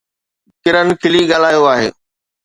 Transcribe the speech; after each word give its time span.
ڪرن 0.63 0.87
کلي 1.01 1.21
ڳالهايو 1.31 1.63
آهي 1.73 1.89